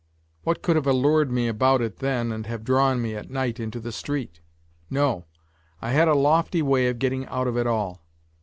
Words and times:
What 0.41 0.63
could 0.63 0.75
have 0.77 0.87
allured 0.87 1.29
me 1.31 1.47
about 1.47 1.79
it 1.79 1.97
then 1.97 2.31
and 2.31 2.47
have 2.47 2.63
drawn 2.63 3.03
me 3.03 3.15
at 3.15 3.29
night 3.29 3.59
into 3.59 3.79
the 3.79 3.91
street? 3.91 4.39
No, 4.89 5.25
I 5.79 5.91
had 5.91 6.07
a 6.07 6.15
lofty 6.15 6.63
way 6.63 6.87
of 6.87 6.97
getting 6.97 7.27
out 7.27 7.45
of 7.45 7.55
it 7.55 7.67
all. 7.67 8.01